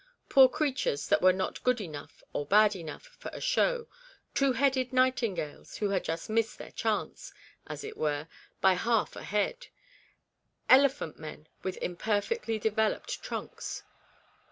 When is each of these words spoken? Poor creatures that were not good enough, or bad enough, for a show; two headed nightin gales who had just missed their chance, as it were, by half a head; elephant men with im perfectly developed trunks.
Poor 0.29 0.49
creatures 0.49 1.07
that 1.09 1.21
were 1.21 1.31
not 1.31 1.63
good 1.63 1.79
enough, 1.79 2.23
or 2.33 2.43
bad 2.43 2.75
enough, 2.75 3.03
for 3.19 3.29
a 3.35 3.39
show; 3.39 3.85
two 4.33 4.53
headed 4.53 4.91
nightin 4.91 5.35
gales 5.35 5.75
who 5.77 5.89
had 5.91 6.03
just 6.03 6.27
missed 6.27 6.57
their 6.57 6.71
chance, 6.71 7.31
as 7.67 7.83
it 7.83 7.95
were, 7.95 8.27
by 8.61 8.73
half 8.73 9.15
a 9.15 9.21
head; 9.21 9.67
elephant 10.67 11.19
men 11.19 11.47
with 11.61 11.77
im 11.83 11.95
perfectly 11.95 12.57
developed 12.57 13.21
trunks. 13.21 13.83